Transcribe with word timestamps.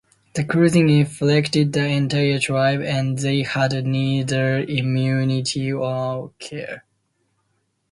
The 0.33 0.43
clothing 0.43 0.89
infected 0.89 1.73
the 1.73 1.85
entire 1.85 2.39
tribe, 2.39 2.81
and 2.81 3.19
they 3.19 3.43
had 3.43 3.85
neither 3.85 4.59
immunity 4.63 5.69
nor 5.73 6.33
cure. 6.39 6.85